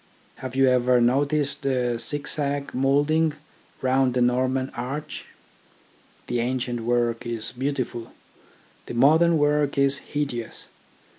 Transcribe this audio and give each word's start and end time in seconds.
Have 0.37 0.55
you 0.55 0.67
ever 0.67 0.99
noticed 0.99 1.61
the 1.61 1.99
zig 1.99 2.27
zag 2.27 2.73
moulding 2.73 3.33
round 3.83 4.17
a 4.17 4.21
Norman 4.21 4.71
arch? 4.73 5.25
The 6.25 6.39
ancient 6.39 6.79
work 6.79 7.23
is 7.27 7.51
beautiful, 7.51 8.11
the 8.87 8.95
modern 8.95 9.37
work 9.37 9.77
is 9.77 9.99
hideous. 9.99 10.69